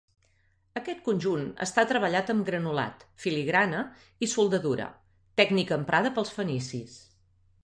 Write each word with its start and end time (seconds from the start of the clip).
Aquest 0.79 1.03
conjunt 1.07 1.43
està 1.65 1.83
treballat 1.91 2.31
amb 2.35 2.47
granulat, 2.49 3.05
filigrana 3.27 3.85
i 4.25 4.31
soldadura, 4.35 4.89
tècnica 5.43 5.81
emprada 5.83 6.17
pels 6.19 6.35
fenicis. 6.41 6.99